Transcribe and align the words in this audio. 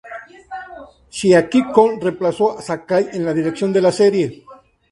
Chiaki 1.11 1.63
Kon 1.71 1.99
reemplazó 2.01 2.57
a 2.57 2.61
Sakai 2.63 3.09
en 3.13 3.23
la 3.23 3.35
dirección 3.35 3.71
de 3.71 3.81
la 3.83 3.91
serie. 3.91 4.43